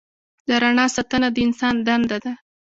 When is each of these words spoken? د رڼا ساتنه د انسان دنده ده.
د 0.47 0.49
رڼا 0.61 0.85
ساتنه 0.95 1.27
د 1.35 1.37
انسان 1.47 1.75
دنده 1.87 2.17
ده. 2.23 2.33